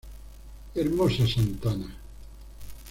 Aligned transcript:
Hermosa 0.73 1.27
Santana! 1.27 1.89